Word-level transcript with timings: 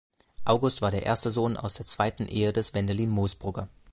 August 0.45 0.81
war 0.81 0.89
der 0.89 1.03
erste 1.03 1.29
Sohn 1.29 1.55
aus 1.57 1.75
der 1.75 1.85
zweiten 1.85 2.27
Ehe 2.27 2.53
des 2.53 2.73
Wendelin 2.73 3.11
Moosbrugger. 3.11 3.69